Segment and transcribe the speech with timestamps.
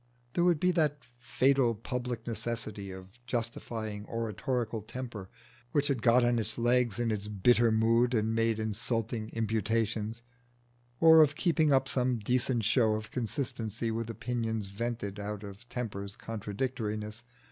[0.33, 5.29] There would be the fatal public necessity of justifying oratorical Temper
[5.73, 10.23] which had got on its legs in its bitter mood and made insulting imputations,
[10.99, 16.15] or of keeping up some decent show of consistency with opinions vented out of Temper's
[16.15, 17.21] contradictoriness.